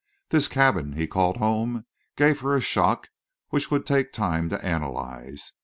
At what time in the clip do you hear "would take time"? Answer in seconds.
3.69-4.49